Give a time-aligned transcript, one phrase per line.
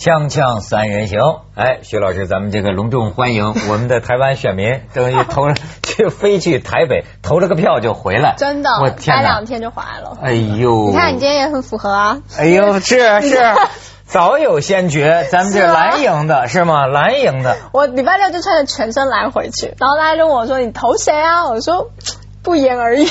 [0.00, 1.18] 锵锵三人行，
[1.54, 10.16] 哎，徐老师，咱们这个隆重欢迎我们的台湾选民，等于投了，去飞去台北投了个票就回来，真的，我天哪待两天就回来了。
[10.22, 12.22] 哎呦，你看你今天也很符合啊。
[12.38, 13.38] 哎呦，是是，
[14.08, 16.86] 早有先觉，咱们这蓝营的是吗？
[16.86, 21.90] 蓝营的，我礼拜六就穿着全身蓝回去，然后大家就问我说：“你投谁啊？”我说
[22.42, 23.06] ：“不言而喻。”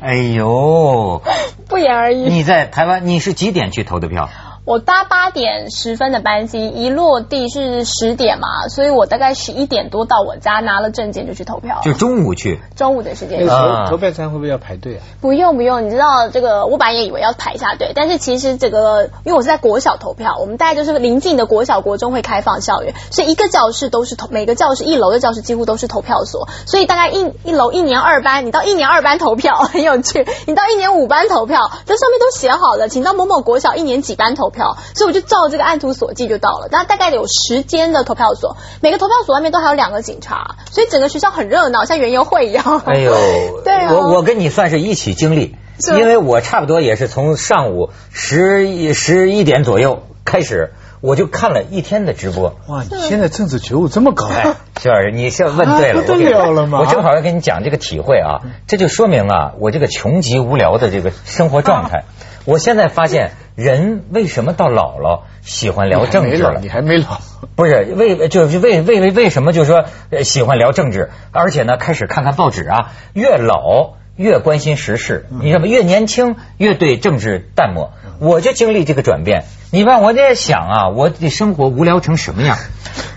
[0.00, 1.20] 哎呦，
[1.68, 2.28] 不言而喻。
[2.28, 4.28] 你在台湾，你是几点去投的票？
[4.68, 11.80] 我搭八点十分的班机，一落地是十点嘛，所以我大概十一点多到我家拿了证件就去投票。
[11.82, 13.48] 就中午去，中午的时间。
[13.48, 15.00] 啊投票站会不会要排队啊？
[15.22, 34.57] 不用不用，你知道这个，我本来也以为要排下队，但是其实这个，因为我是在国小投票，我们大概就是临近的国小、国中会开放校园，所以一个教室都是投，每个教室一楼的教室几乎都是投票所，所以大概一一楼一年二班，你到一年二班投票很有趣，你到一年五班投票，这上面都写好了，请到某某国小一年几班投票，
[34.94, 42.82] 所以我就照这个按图索骥就到了，那大概有十间的投票所，每个投票所外面都还有两个警察，所以整个学校很热闹，像园游会一样。
[42.84, 43.12] 哎呦，
[43.64, 43.92] 对啊。
[43.92, 45.56] 我我跟你算是一起经历，
[45.96, 52.56] 因为我差不多也是从上午十一十一点左右开始，我就看了一天的直播。
[52.66, 56.80] 哇，你现在政治觉悟这么高哎，徐老师，你是问对了，啊不得了吗？
[56.80, 62.04] 我正好要跟你讲这个体会啊，这就说明啊，我这个穷极无聊的这个生活状态。
[62.44, 66.68] 我现在发现，人为什么到老了喜欢聊政治了你？
[66.68, 67.20] 还没老，
[67.56, 75.66] 不是为就是为为为为什么就是说呃喜欢聊政治，而且呢开始看看报纸啊，越老越关心时事，你知道吗？
[75.66, 77.90] 越年轻越对政治淡漠。
[78.20, 79.42] 我就经历这个转变，
[79.72, 82.56] 你看我在想啊，我的生活无聊成什么样？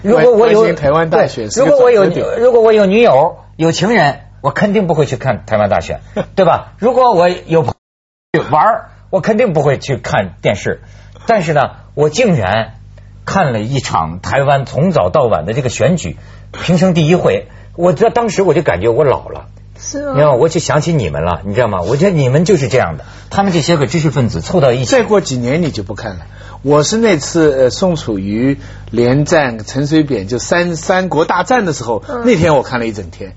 [0.02, 2.06] 如果我有台湾大如果我有
[2.40, 6.00] 如果我有女友有情人，我肯定不会去看台湾大选，
[6.34, 6.74] 对吧？
[6.80, 7.76] 如果我有朋
[8.32, 10.82] 友玩儿，我肯定不会去看电视。
[11.28, 11.62] 但是呢，
[11.94, 12.74] 我竟然
[13.26, 16.18] 看了一场台湾从早到晚的这个选举，
[16.52, 17.48] 平生第一回。
[17.76, 19.46] 我这当时我就感觉我老了，
[19.80, 20.38] 是啊你知道吗？
[20.38, 21.82] 我就想起你们了，你知道吗？
[21.82, 26.26] 我觉得你们就是这样的，他们这些个知识分子凑到一起再，过几年你就不看了。
[26.64, 28.58] 我是那次呃宋楚瑜
[28.92, 33.36] 连战陈水扁就三三国大战的时候，嗯那天我看了一整天，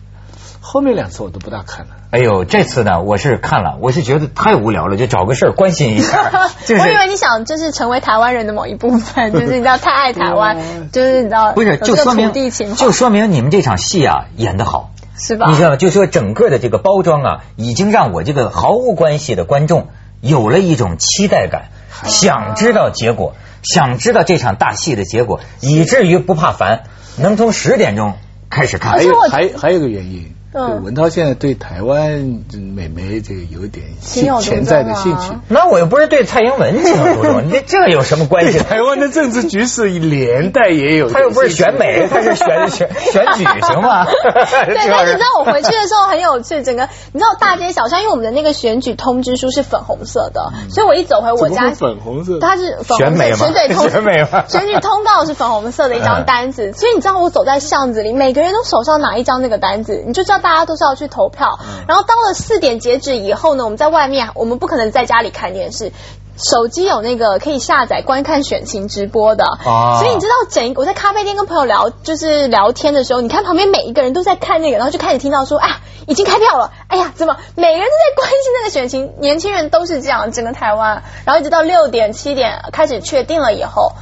[0.66, 1.92] 后面两次我都不大看了。
[2.10, 10.56] 哎呦，这次呢，我是看了，我是觉得太无聊了，就找个事儿关心一下， 就是我以为你想就是成为台湾人的某一部分， 就是你知道太爱台湾，
[10.90, 12.32] 就是你知道不是，就说明
[12.76, 15.50] 就说明你们这场戏啊演得好，是吧？
[15.50, 15.76] 你知道吗？
[15.76, 19.88] 就说整个的这个包装啊，已经让我这个毫无关系的观众
[20.22, 21.68] 有了一种期待感，
[22.04, 26.84] 想知道结果，想知道这场大戏的结果，以至于不怕烦，
[27.18, 28.14] 能从十点钟
[28.48, 29.02] 开始看还。
[29.02, 30.82] 有而且我还还有一个原因，嗯。
[30.84, 34.40] 文涛现在对台湾这美眉这个有点情有独钟啊。
[34.40, 35.32] 兴潜在的兴趣。
[35.48, 38.58] 那我又不是对蔡英文情有独钟， 你这这有什么关系？
[38.58, 44.04] 台湾的政治局势连带也有， 他又不是选美，他是选选选举，行吗？
[44.06, 52.38] 对，但是你知道我回去的时候很有趣，整个你知道大街小巷，因为我们的那个选举通知书是粉红色的，所以我一走回我家粉红色？
[52.38, 61.58] 它是粉选美嘛红色，选举通选美嘛选举通告是粉红色的一张单子，所以你知道我走在巷子里，每个人都手上拿一张那个单子，你就知道大家都是要去投票。
[61.88, 65.90] 然后到了四点截止以后呢，我们在外面，我们不可能在家里看电视。
[66.36, 79.12] 手机有那个可以下载观看选情直播的，哦所以你知道整一我在咖啡店跟朋友聊，就是聊天的时候，你看旁边每一个人都在看那个，然后就开始听到说啊，已经开票了，哎呀，怎么每个人都在关心那个选情？
[79.20, 83.92] 年轻人都是这样，整个台湾，然后一直到六点七点开始确定了以后。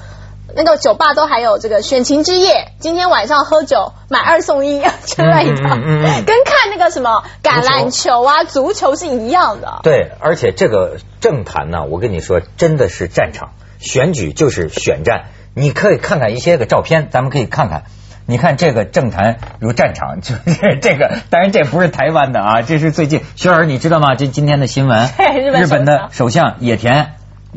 [0.55, 9.81] 那个酒吧都还有这个选情之夜，今天晚上喝酒买二送一之类的，嗯嗯嗯嗯跟看那个什么橄榄球啊、足球是一样的。
[9.83, 15.25] 对，而且这个政坛呢，我跟你说，真的是战场，选举就是选战。
[15.55, 17.85] 你可以看看一些个照片，咱们可以看看。
[18.25, 23.21] 你看这个政坛如战场，就是这个，当然这不是台湾的啊，这是最近。
[23.35, 24.15] 薛儿，你知道吗？
[24.15, 25.11] 这今天的新闻，
[25.53, 27.15] 日本的首相野田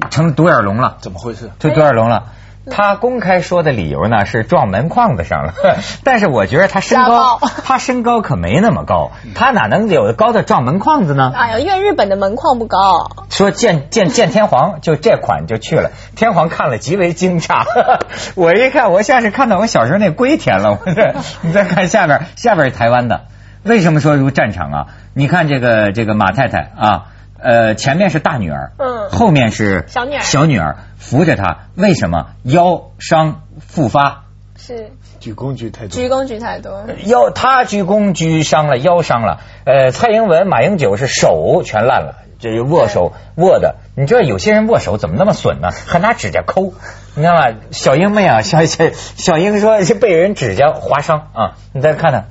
[0.09, 0.97] 成独眼龙了。
[1.01, 1.51] 怎么回事？
[1.59, 2.33] 就独眼龙了。
[2.69, 5.53] 他公开说的理由呢是撞门框子上了，
[6.03, 11.31] 但是我觉得他身高， 他身高可没那么高，他哪能有高的撞门框子呢？
[11.35, 17.65] 哎呀，因为日本的门框不高，说见见见天皇就这款就去了，天皇看了极为惊诧，
[18.35, 23.25] 我一看我像是看到我小时候那龟田了，我这你再看下边，下边是台湾的，
[23.63, 24.85] 为什么说如战场啊？
[25.13, 27.03] 你看这个这个马太太啊，
[27.39, 34.23] 呃，前面是大女儿，嗯后面是小女儿小女儿扶着她，为什么腰伤复发？
[34.57, 39.41] 是鞠躬鞠太多，鞠躬鞠太多，腰他鞠躬鞠伤了，腰伤了。
[39.65, 43.75] 呃，蔡英文、马英九是手全烂了，这握手握的。
[43.95, 45.69] 你知道有些人握手怎么那么损呢？
[45.85, 46.73] 还拿指甲抠，
[47.15, 47.47] 你知道吗？
[47.71, 51.57] 小英妹啊，小小小英说是被人指甲划伤啊。
[51.73, 52.29] 你再看看，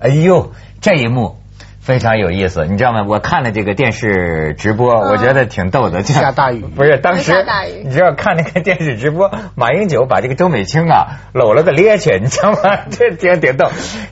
[0.00, 1.36] 哎呦，这一幕。
[1.80, 3.04] 非常有意思，你知道吗？
[3.08, 6.02] 我看了这个电视直播，我觉得挺逗的。
[6.02, 7.32] 下大雨不是当时
[7.84, 12.58] 你知道看那个电视直播，马英九把这个周美青啊搂了个趔趄，你知道吗？
[12.92, 13.70] 这挺挺逗。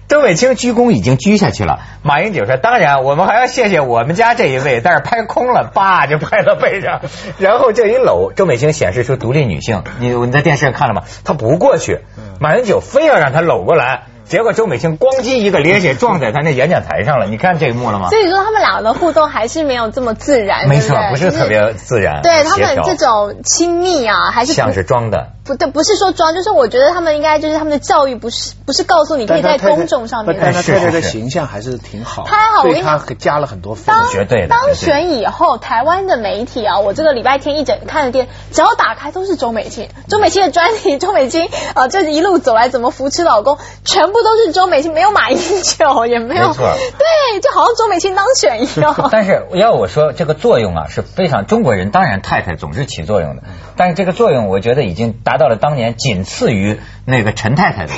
[0.08, 7.02] 周美青鞠躬已经鞠下去了，马英九说：“当然，我们还要谢谢我们家这一位。”但是拍空了，叭就拍到背上，
[7.38, 9.82] 然后这一搂，周美青显示出独立女性。
[10.00, 11.02] 你你在电视上看了吗？
[11.24, 12.00] 她不过去，
[12.40, 14.04] 马英九非要让她搂过来。
[14.28, 18.10] 结果周美青咣叽一个趔趄撞在他那演讲台上了，你看这一幕了吗？
[18.10, 22.20] 所以说他们俩的互动还是没有这么自然，没错，不是特别自然。
[22.22, 25.30] 对他们这种亲密啊，还是像是装的。
[25.44, 30.36] 不对，不是说装，就是我觉得他们应该就是他们的教育不是不是告诉你可以在公众上面。
[30.38, 34.48] 但他太太的形象还是挺好，他好，对他加了很多分，绝对的。
[34.48, 44.92] 当选以后，台湾的媒体啊，我这个礼拜天一整看的电，只要打开都是周美青，周美青的专题，周美青啊，这一路走来怎么扶持老公，全部都是周美青。
[44.92, 48.94] 没有马英九，也没有，对，就好像周美青当选一样。
[49.12, 53.42] 但是要我说，这个作用啊是非常中国人，当然太太总是起作用的，
[53.76, 57.92] 但是这个作用我觉得已经达到了当年仅次于那个陈太太的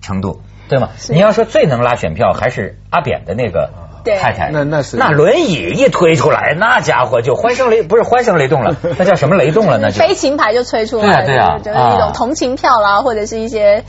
[0.00, 0.90] 程度，对吗？
[1.08, 3.70] 你要说最能拉选票，还是阿扁的那个。
[4.14, 9.78] 太太，那那是那轮椅一推出来，那家伙就欢声雷不是欢声雷动了， 那叫什么雷动了？
[9.78, 13.82] 那就飞情牌就吹出来，对啊，就是一种同情票啦，或者是一些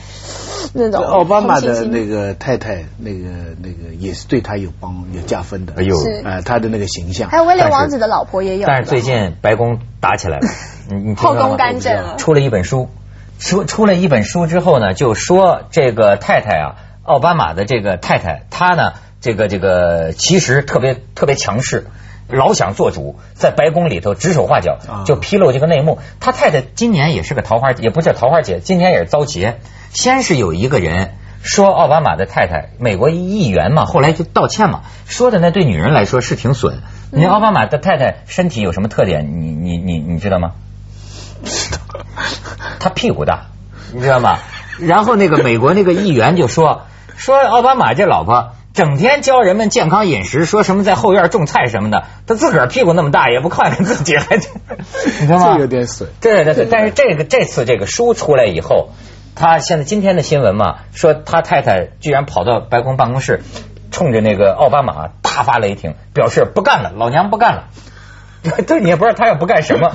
[0.73, 1.03] 那种。
[1.03, 3.29] 奥巴马的那个太太，那个
[3.61, 7.29] 那个也是对他有帮有加分的，哎呦，啊，他的那个形象。
[7.29, 8.65] 还有威廉王子的老婆也有。
[8.65, 10.47] 但是最近白宫打起来了，
[11.15, 12.89] 后宫干政了，出了一本书，
[13.39, 18.93] 出出了一本书之后呢，就说这个太太啊，奥巴马的这个太太，她呢。
[19.19, 21.87] 这个这个其实特别特别强势，
[22.29, 25.99] 老想做主，在白宫里头指手画脚，就披露这个内幕。
[26.19, 29.59] 他太太今年也是个桃花，也不叫桃花姐，今年也是遭劫。
[29.91, 36.81] 先是有一个人说奥巴马的太太，美国议员嘛，后来就道歉嘛，说的那对女人来说是挺损。
[37.11, 39.41] 你奥巴马的太太身体有什么特点？
[39.41, 40.51] 你你你你知道吗？
[41.43, 41.79] 知道。
[42.79, 43.47] 他屁股大，
[43.93, 44.37] 你知道吗？
[44.79, 46.83] 然后那个美国那个议员就说
[47.15, 48.51] 说奥巴马这老婆。
[48.77, 54.41] 整天教人们健康饮食，说什么在后院种菜什么的，他自个儿屁股那么大，也不看看自己，还你
[55.25, 55.55] 知道吗？
[55.55, 56.07] 这有点损。
[56.21, 58.89] 对对对，但是这个这次这个书出来以后，
[59.33, 63.41] 他现在今天的新闻嘛，说他太太居然跑到白宫办公室，
[63.89, 67.63] 冲着那个奥巴马大发雷霆，表示不干了，老娘不干了。
[68.67, 69.91] 对，你也不知道他要不干什么，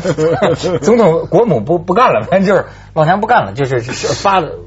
[0.82, 4.58] 总统国母不不干了，反正就是老娘不干了，就是发了，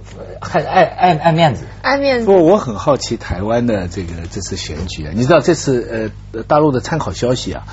[0.47, 2.25] 还爱爱爱面子，爱面子。
[2.25, 7.63] 不过我很好奇台湾的这个这次选举啊，你知道这次呃大陆的参考消息啊，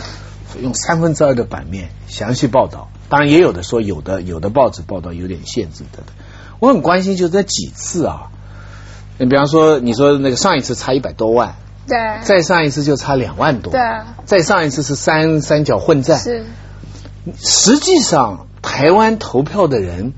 [0.61, 6.03] 用三分之二的版面详细报道，当然也有的说有的有的报纸报道有点限制的。
[6.59, 8.31] 我很关心就这几次啊，
[9.19, 11.57] 你比方说你说那个上一次差一百多万。
[11.85, 13.73] 对，再上一次就差两万多。
[13.73, 13.81] 对，
[14.25, 16.17] 再上一次是三三角混战。
[16.21, 16.45] 是，
[17.37, 20.13] 实际上台湾投票的人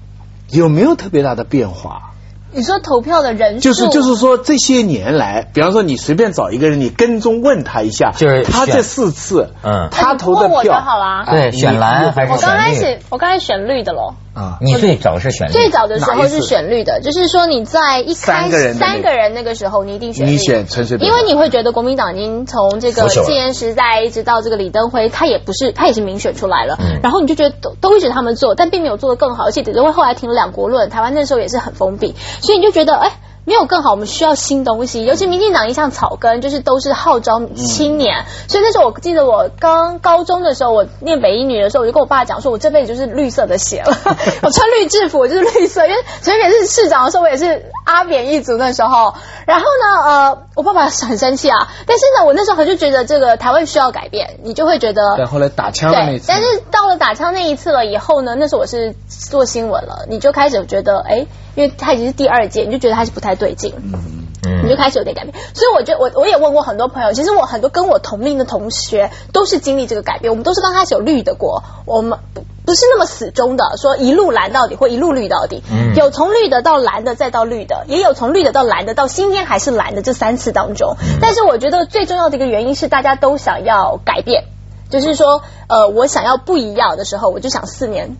[0.50, 2.13] 有没有特别大的变化？
[2.54, 14.14] 你说投票的人数，就是就是说这些年来，比方说你随便找一个人，你跟踪问他一下，就是他这四次，嗯，他投的票好了，对，选蓝还是我刚开始我刚开始选绿的喽。
[14.34, 33.12] 啊，你最早是选最早的时候是选绿的，就是说你在一开始三个人那个时候，你一定选你选陈水扁，因为你会觉得国民党已经从这个戒严时代一直到这个李登辉，他也不是他也是民选出来了，然后你就觉得都都会觉得他们做，但并没有做的更好，而且李登辉后来停了两国论，台湾那时候也是很封闭，所以你就觉得哎。
[33.46, 35.04] 没有更好，我们需要新东西。
[35.04, 38.24] 尤其民进党一向草根，就是都是号召青年。
[38.48, 43.96] 所以那时候我记得我刚高中的时候，我念北一女的时候，我就跟我爸讲说，我这辈子就是绿色的血了。
[44.42, 45.86] 我穿绿制服，我就是绿色。
[45.86, 49.14] 因为陈水扁是市长的时候，我也是阿扁一族那时候。
[49.46, 51.68] 然后呢，呃，我爸爸很生气啊。
[51.86, 55.16] 但是呢，我那时候就觉得这个台湾需要改变，你就会觉得。
[55.16, 56.24] 对，后来打枪的那次。
[56.28, 61.26] 但是到了打枪那一次了以后呢，那时候我是做新闻了，你就开始觉得，哎。
[61.54, 63.92] 因为他已经是第二届，你就觉得他是不太对劲，嗯
[64.46, 65.34] 嗯，你就开始有点改变。
[65.54, 80.96] 所以我觉得我我也问过很多朋友，其实我很多跟我同龄的同学都是经历这个改变，我们都是刚开始有绿的过，我们不不是那么死忠的，说一路蓝到底或一路绿到底，嗯，有从绿的到蓝的再到绿的，也有从绿的到蓝的到今天还是蓝的这三次当中。
[81.20, 84.44] 但是我觉得最重要的一个原因是大家都想要改变，
[84.90, 88.16] 就是说呃我想要不一样的时候，我就想四年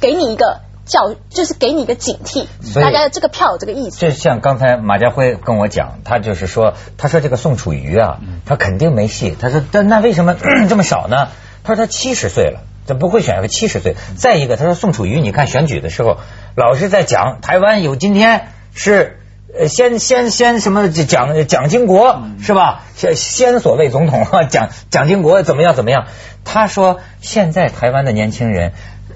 [0.00, 0.60] 给你一个。
[0.88, 3.98] 教，就是给你一个警惕所，以大家这个票有这个意思。
[3.98, 9.36] 就像刚才马家辉跟我讲，他就是说，他说这个宋楚瑜啊，他肯定没戏。
[9.38, 10.34] 他说，但那为什么
[10.68, 11.28] 这么少呢？
[11.62, 13.94] 他说他七十岁了，他不会选个七十岁。
[14.16, 16.16] 再一个，他说宋楚瑜，你看选举的时候
[16.56, 19.14] 老是在讲台湾有今天是。
[19.58, 22.84] 呃，先先先什么蒋蒋经国是吧？
[22.94, 26.06] 先先所谓总统啊， 蒋蒋经国怎么样怎么样？
[26.44, 28.74] 他说现在台湾的年轻人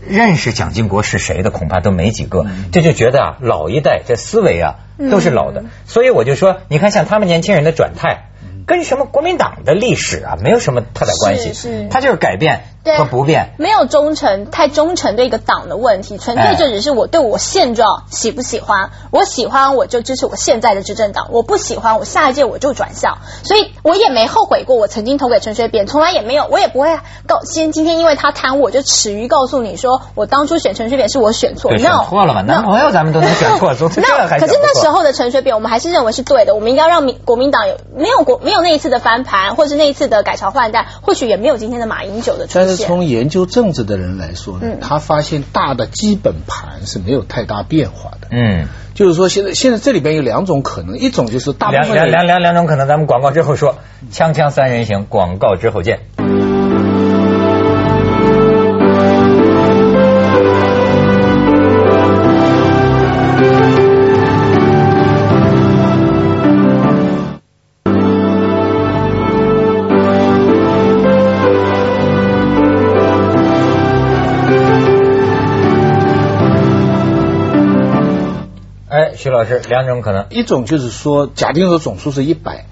[0.09, 4.77] 认识蒋经国是谁的恐怕都没几个，这就觉得啊老一代这思维啊
[5.11, 8.29] 都是老的，所以我就说，你看像他们年轻人的转态。
[8.65, 11.89] 跟什么国民党的历史啊没有什么太大关系，是是。
[11.91, 13.55] 它就是改变对和不变。
[13.59, 18.91] 没有忠诚太忠诚的一个党的问题，纯哎粹就只是我对我现状喜不喜欢。
[19.11, 23.19] 我喜欢我就支持我现在的执政党，我不喜欢我下一届我就转校。
[23.43, 26.89] 所以我也没后悔过我曾经投给陈水扁，从来也没有，我也不会
[27.27, 32.43] 告先今天因为他贪污我就耻于告诉你说我当初选陈水扁是我选错对，选错了嘛？
[32.43, 36.55] 男朋友咱们都能选错，那还可是那时候候的陈水扁，我们还是认为是对的。
[36.55, 48.29] 我们应该让民国民党有没有国没有那一次的翻盘，或者是那一次的改朝换代，或许也没有今天的马英九的出但从研究政治的人来说呢嗯，他发现大的基本盘是没有太大变化的。
[48.31, 53.77] 嗯，就是说，现在现在这里边有两种可能，一种就是大部两两两两两种可能，咱们广告之后说。
[54.11, 56.01] 锵锵三人行，广告之后见。
[79.03, 80.27] 哎，徐老师，两种可能。
[80.31, 82.67] 一种就是说，假定说总数是一百，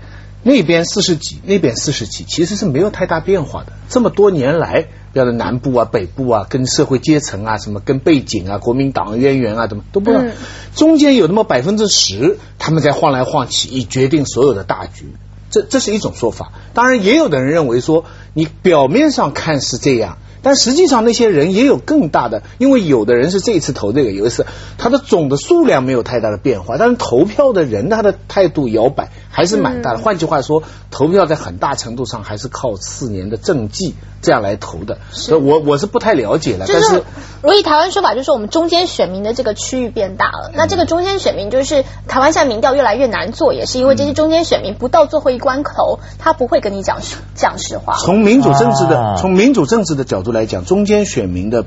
[0.45, 3.73] 那边四十几，那边四十几，其实是没有太大变化的。
[3.89, 4.83] 这么多年来，
[5.13, 10.23] 比如说南部啊、北部啊，跟社会阶层啊、什么跟背景啊、国民党渊源啊，怎么都不知道。
[10.23, 10.31] 嗯
[10.77, 15.13] 中间有那么百分之十，他们在晃来晃去，以决定所有的大局。
[15.51, 16.53] 这这是一种说法。
[16.75, 20.19] 当然，也有的人认为说，你表面上看是这样。
[20.43, 24.47] 但实际上，那些人也有更大的，因为有的人是这一次投这个，有一次
[24.79, 29.99] 他的总的数量没有太大的变化，但是投票的人他的态度摇摆还是蛮大的。
[29.99, 34.99] 换句话说，投票在很大程度上还是靠四年的政绩这样来投的。
[35.11, 37.05] 所以我我是不太了解了，就是但是
[37.43, 40.51] 如以台湾说法，就是我们中间选民的这个区域变大了。
[40.55, 47.97] 那这个中间选民就是台湾现在民调越来越难做，也是因为这些中间选民不到最后一关口，他不会跟你讲实讲实话。
[47.99, 51.65] 从民主政治的、啊从民主政治的角度来讲，中间选民的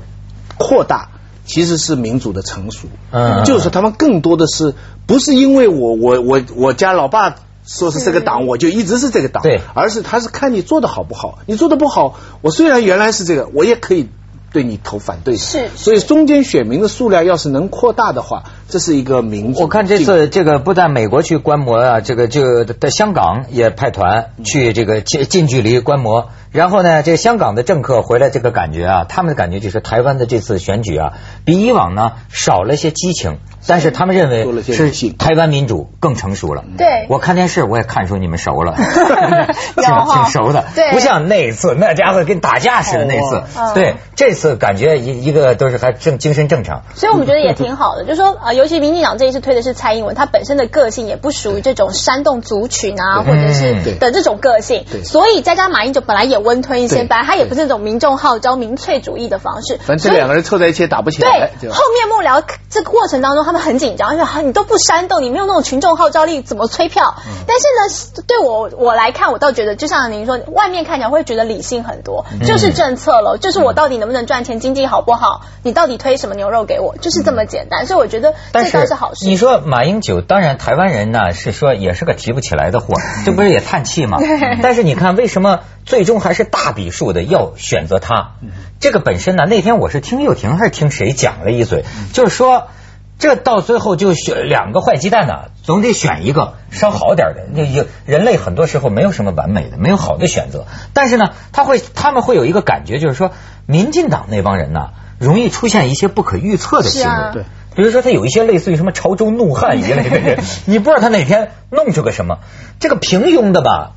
[0.56, 1.08] 扩大
[1.44, 2.88] 其实是民主的成熟。
[3.10, 4.74] 嗯就是他们更多的是
[5.06, 7.36] 不是因为我我我我家老爸。
[7.66, 11.38] 说是这个党，我就一直是这个党，对而是他是看你做的好不好。
[11.46, 14.08] 你做的不好，我虽然原来是这个，我也可以
[14.52, 15.40] 对你投反对的。
[15.40, 19.62] 是所以中间选民的数量要是能扩大的话，这是一个民主。
[19.62, 26.30] 我看这次这个不但美国去观摩啊，这个就在香港也派团去这个近近距离观摩。
[26.54, 36.62] 然后呢，这个香港的政客回来，这个感觉啊，他们的感觉就是台湾的这次选举啊，比以往呢少了一些激情，但是他们认为是台湾民主更成熟了。
[36.78, 37.06] 对。
[37.08, 40.92] 我看电视我也看出你们熟了， 挺挺熟的，对。
[40.92, 43.34] 不像那一次那家伙跟打架似的那次。
[43.58, 43.72] 哦。
[43.74, 46.84] 对，这次感觉一一个都是还正精神正常。
[46.94, 53.98] 所以我们觉得也挺好的，就是说呃，尤其民进党这一次推的是蔡英文，他本身的个性也不属于这种煽动族群啊，或者是嗯。
[53.98, 67.14] 的这种个性对，所以再加上马英九本来也温吞一些，对本来他也不是那种民众号召民粹主义的方式，反正这两个人凑在一起也打不起来，对，后面幕僚这个过程当中，他们很紧张，因为你都不煽动，你没有那种群众号召力，怎么催票？
[67.26, 67.44] 嗯。
[67.46, 72.46] 但是呢，对我我来看，我倒觉得，就像您说，外面看起来会觉得理性很多，嗯。
[72.46, 77.86] 就是政策了，就是我到底能不能赚钱，经济好不好，你到底推什么牛肉给我，就是这么简单。
[77.86, 79.24] 所以我觉得这倒是好事。
[79.24, 84.18] 你说马英九，当然台湾人呢是说也是个提不起来的货，这不是也叹气吗？
[84.62, 88.32] 但是你看为什么最终还是大笔数的要选择他？
[88.80, 92.68] 这个本身呢，那天我是听又婷还是听谁讲了一嘴，就是说。
[93.16, 97.46] 这到最后就选两个坏鸡蛋呢，总得选一个稍好点的。
[97.52, 100.66] 那有人类很多时候没有什么完美的，没有好的选择。
[100.92, 103.30] 但是呢，他会他们会有一个感觉，就是说，
[103.66, 107.32] 民进党那帮人呢，容易出现一些不可预测的行为。
[107.32, 107.44] 对
[107.76, 112.40] 比如说他有一些类似于什么潮州怒汉一类的人，你不知道他哪天弄出个什么。
[112.80, 113.92] 这个平庸的吧，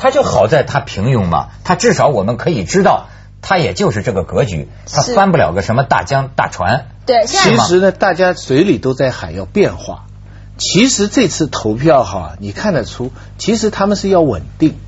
[0.00, 3.08] 他就好在他平庸嘛，他至少我们可以知道，
[3.42, 6.86] 他也就是这个格局，他翻不了个什么大江大船。
[7.04, 10.06] 对，其实呢，大家嘴里都在喊要变化。
[10.56, 14.78] 其实这次投票哈，你看得出，其实他们是要稳定，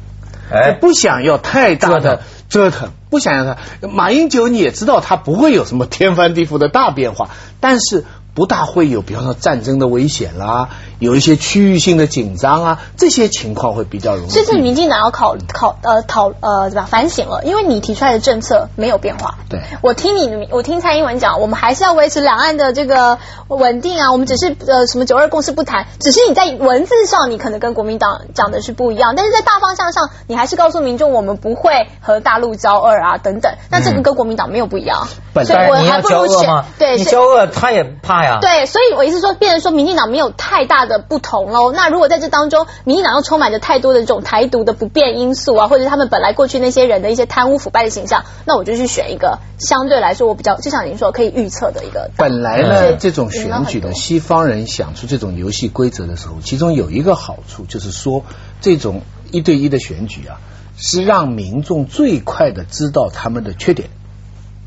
[0.50, 3.88] 哎，不想要太大的折腾，不想要他。
[3.88, 7.28] 马英九你也知道，他不会有什么天翻地覆的大变化，
[7.60, 8.06] 但是。
[8.34, 14.30] 不大会有，比方说战争的危险啦，有一些区域性的紧张啊，这些情况会比较容易。
[14.30, 19.34] 这次民进党要考考呃讨呃对吧反省了，因为你提出来的政策没有变化。
[19.50, 35.06] 对，我听你我听蔡英文讲，我们还是要维持两岸的这个稳定啊，我们只是呃什么九二共识不谈，只是你在文字上你可能跟国民党讲的是不一样，但是在大方向上你还是告诉民众我们不会和大陆交恶啊等等，那这个跟国民党没有不一样。
[35.34, 36.64] 本来你要交恶吗？
[36.78, 38.21] 对，你交恶他也怕。
[38.40, 41.72] 对，所以我意思说，变成说，民进党没有太大的不同喽。
[41.72, 52.10] 那如果在这当中，民进党又充满着太多的这种台独的不变因素啊，或者是他们本来过去那些人的一些贪污腐败的形象，那我就去选一个相对来说我比较，就像您说可以预测的一个。
[52.16, 58.24] 本来呢，这种选举的西方人想出这种游戏规则的时候，其中有一个好处就是说，
[58.60, 60.40] 这种一对一的选举啊，
[60.76, 63.90] 是让民众最快的知道他们的缺点。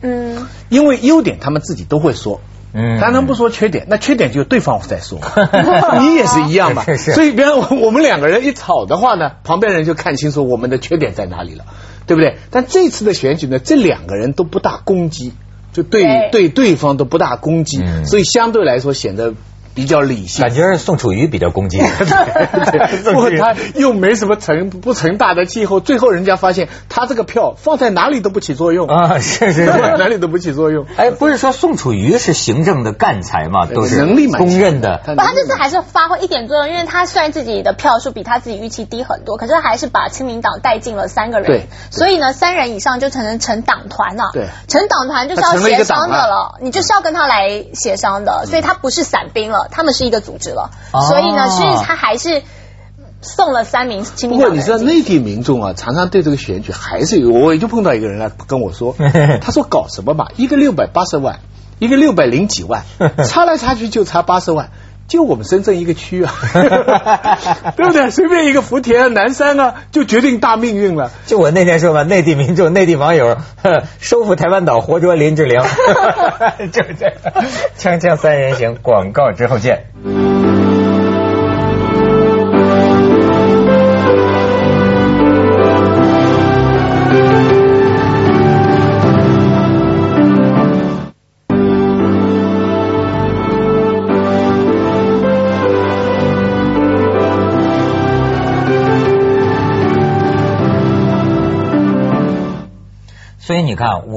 [0.02, 2.42] 嗯，因为优点他们自己都会说。
[2.76, 5.20] 嗯，当然不说缺点，那缺点就对方在说，
[6.02, 6.84] 你也是一样嘛。
[7.16, 11.64] 所以，比方我们两个人一吵的话呢，旁边人就看清楚我们的缺点在哪里了，
[12.06, 12.38] 对不对？
[12.52, 15.34] 但这次的选举呢，这两个人都不大攻击，
[15.72, 19.34] 就对对对方都不大攻击，所以相对来说显得。
[19.76, 21.80] 比较理性，感觉宋楚瑜比较攻击，
[23.04, 28.88] 不过他又没什么成不成大的气候，最后人家发现他这个票放在哪里都不起作用。
[28.88, 30.86] 啊，是是是，哪里都不起作用。
[30.96, 35.02] 哎，不是说宋楚瑜是行政的干才嘛，都是能力公认的。
[35.06, 49.65] 不，他这次还是发挥一点作用，因为他虽然自己的票数比他自己预期低很多，可是还是把亲民党带进了三个人，对，所以呢，三人以上就成成党团了，对，成党团就是要协商的了，你就是要跟他来协商的，所以他不是散兵了。
[49.72, 50.72] 他们是一个组织了，
[51.10, 52.44] 所以呢，其实他还是
[53.22, 57.32] 送了三名亲民不过你知道内地民众啊，常常对这个选举还是有。
[57.32, 58.96] 我也就碰到一个人来跟我说，
[59.42, 61.40] 他说搞什么嘛，一个六百八十万，
[61.80, 62.84] 一个六百零几万，
[63.28, 64.70] 差来差去就差八十万。
[65.08, 66.34] 就我们深圳一个区啊，
[67.76, 68.10] 对不对？
[68.10, 71.12] 随便一个福田、南山啊，就决定大命运了。
[71.26, 73.38] 就我那天说嘛，内地民众、内地网友
[74.00, 75.62] 收复台湾岛，活捉林志玲，
[76.72, 77.14] 就这
[77.78, 79.86] 锵锵三人行，广告之后见。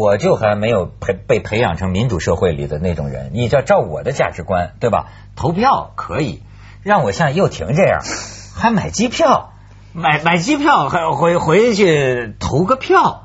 [0.09, 3.31] 我就还没有培被培养成民主社会里的那种人。
[3.35, 5.09] 你照照我的价值观，对吧？
[5.37, 6.43] 投票可以，
[6.83, 8.01] 让我像又廷这样，
[8.57, 9.53] 还买机票，
[9.93, 13.25] 买买机票，还回回去投个票，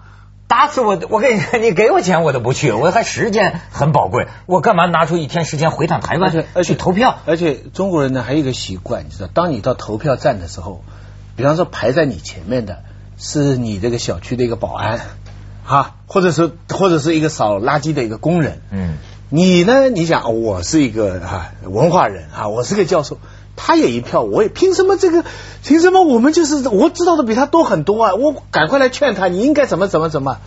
[0.49, 0.99] 打死我！
[1.09, 7.19] 我跟你说，你给我钱我都不去，我还时间很宝贵，我干嘛拿出一天时间回趟台湾去去投票？
[7.25, 10.83] 而且中国人呢，还有一个习惯，你知道，当你到投票站的时候，
[11.37, 12.83] 比方说排在你前面的
[13.15, 14.99] 是你这个小区的一个保安。
[15.65, 18.97] 啊，或者是或者是一个扫垃圾的一个工人，嗯，
[19.29, 19.89] 你呢？
[19.89, 23.17] 你想，我是一个哈文化人啊，我是个教授，
[23.55, 25.23] 他也一票，我也凭什么这个？
[25.63, 28.13] 凭什么我们就是我知道的比他多很多啊？
[28.15, 30.37] 我赶快来劝他，你应该怎么怎么怎么？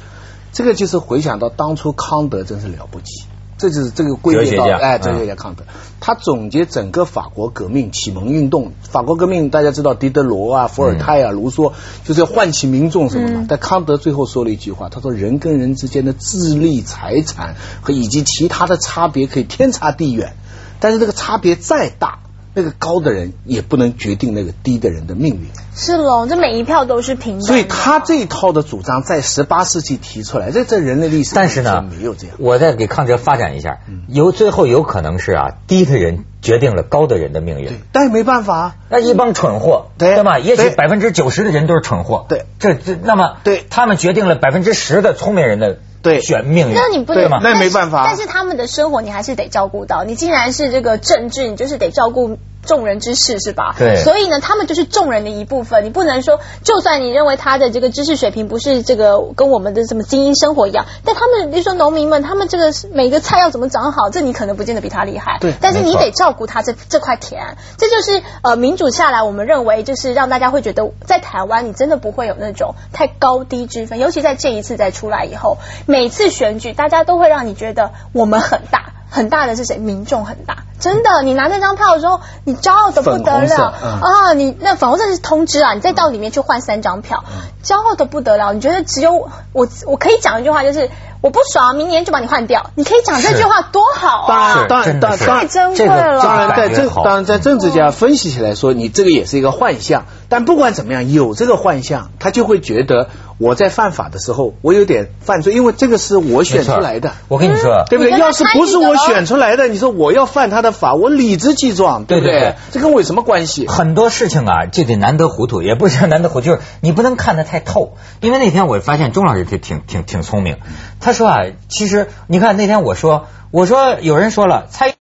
[0.52, 3.24] 这个就是回想到当初康德真是了不起。
[3.59, 5.64] 这就是这个归结到哎，哲学家康德，
[5.99, 8.73] 他总结整个法国革命启蒙运动。
[8.83, 11.73] 法国革命大家知道，狄德罗啊、伏尔泰啊、卢梭，
[12.05, 13.47] 就是要唤起民众什么嘛。
[13.49, 20.35] 但康德最后说了一句话，他说：“人跟人之间的智力、财产和以及其他的差别可以天差地远，
[20.81, 22.19] 但是这个差别再大。”
[22.59, 25.42] 那个高的人也不能决定那个低的人的命运。
[25.75, 27.42] 是喽，这每一票都是平等。
[27.42, 32.35] 所以他这一套的主张在十八世纪提出来，在这人类历史但是呢没有这样。
[32.38, 37.71] 我再给康哲发展一下，有最后有可能是啊，低的人决定了高的人的命运。
[37.92, 40.38] 但是没办法，那一帮蠢货，对吧？
[40.38, 42.25] 也许百分之九十的人都是蠢货。
[42.27, 45.79] 对，这这那么对，他们决定了百分之十的聪明人的。
[46.07, 47.40] 对，选命运，那你不能吗？
[47.42, 48.05] 那没办法。
[48.07, 50.05] 但是他们的生活你还是得照顾到。
[50.05, 53.75] 你既然是这个政治，你就是得照顾众人之事，是吧？
[53.79, 53.97] 对。
[54.03, 55.85] 所以呢，他们就是众人的一部分。
[55.85, 65.38] 你不能说，就算你认为他的这个知识水平不是这个跟我们的什么精英生活一样，但他们比如说农民们，他们这个每个菜要怎么长好，这你可能不见得比他厉害。
[65.40, 65.55] 对。
[65.61, 76.72] 但是你得照顾他这这块田，这就是呃民主下来，我们认为就是让大家会觉得，在台湾你真的不会有那种太高低之分，尤其在这一次再出来以后，每次选举。
[76.72, 78.92] 大家都会让你觉得我们很大。
[79.09, 79.78] 很大的是谁？
[79.78, 84.32] 民众很大，真的，你拿那张票的时候，你骄傲的不得了嗯啊！
[84.35, 88.52] 你那粉红色是通知啊，你再到里面去换三张票，嗯骄傲的不得了。
[88.52, 90.90] 你觉得只有我，我可以讲一句话，就是
[91.22, 92.70] 我不爽，明年就把你换掉。
[92.74, 94.56] 你可以讲这句话，多好当啊！
[94.56, 96.22] 然，当然，当然，太珍贵这个了。
[96.22, 100.04] 当然，在政当然在政治家分析起来说，你这个也是一个幻象。
[100.28, 107.12] 但不管怎么样，有这个幻象，他就会觉得我在犯法的时候，我有点犯罪，因为这个是我选出来的。
[107.29, 108.18] 我跟你说，对不对？
[108.18, 112.57] 要是不是我选出来的，你说我要犯他的法，我理直气壮，对不对对对对？
[112.72, 113.68] 这跟我有什么关系？
[113.68, 117.96] 很多事情啊，就得难得糊涂，也不是难得糊涂，就是你不能看得太透。
[118.20, 120.57] 因为那天我发现钟老师挺挺挺挺聪明，
[121.01, 124.95] 他说啊，其实你看那天我说，我说有人说了，蔡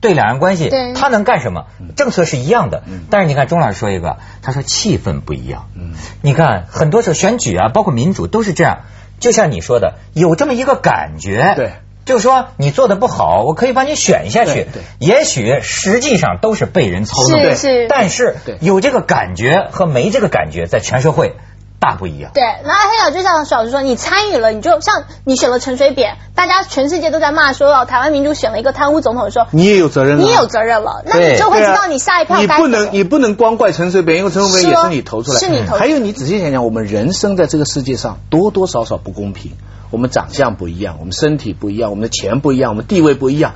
[0.00, 1.66] 对两岸关系，他能干什么？
[1.96, 5.68] 政策是一样的，但是你看钟老师说一个，他说气氛不一样。
[5.74, 8.80] 嗯你看很多时候选举啊，包括民主都是这样，
[9.20, 11.54] 就像你说的，有这么一个感觉。
[11.56, 11.70] 对。
[12.04, 14.52] 就是说你做的不好，我可以把你选下去。
[14.52, 17.40] 对对也许实际上都是被人操纵。
[17.40, 21.34] 是是但是有这个感觉和没这个感觉，在全社会
[21.78, 22.30] 大不一样。
[22.34, 35.46] 对，然后还有就像小石说，你参与了，你就像你选了陈水扁，大家全世界都在骂说，哦，台湾民主选了一个贪污总统的时候，你也有责任啊，你有责任了，那你就会知道你下一票你不能你不能光怪陈水扁，因为陈水扁也是你投出来的。
[35.46, 39.52] 是你投出来的还有你仔细想想，我们人生在这个世界上多多少少不公平。
[39.92, 43.54] 我们长相不一样，我们身体不一样，我们的钱不一样，我们地位不一样。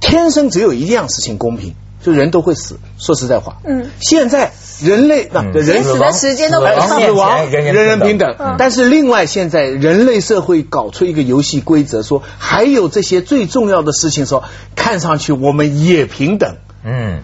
[0.00, 2.78] 天生只有一样事情公平，就人都会死。
[2.98, 8.34] 说实在话，嗯，现在人类那嗯人死的时间都不死亡死亡人人人平平等。
[8.38, 14.44] 嗯但是另外，现在人类社会搞出一个游戏规则，说还有这些最重要的事情，说
[14.76, 17.20] 看上去我们也平等，嗯，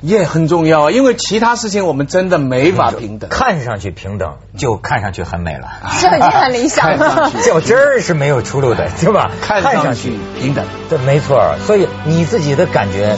[0.00, 0.90] 也很重要啊。
[0.90, 3.28] 因为其他事情我们真的没法平等。
[3.30, 5.68] 看上去平等，就看上去很美了。
[6.00, 7.30] 这已经很理想了。
[7.30, 9.30] 去较真儿是没有出路的，对吧？
[9.42, 10.64] 看上去平等。
[10.88, 11.56] 对，没错。
[11.66, 13.16] 所以你自己的感觉，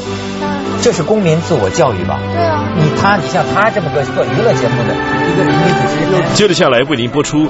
[0.82, 2.18] 这是公民自我教育吧？
[2.32, 2.72] 对啊。
[2.76, 7.44] 你他，你像他这么个做娱乐节目的一个女主持人，接着下来为您播出《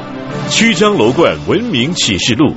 [0.50, 2.48] 曲江楼观文明启示录》。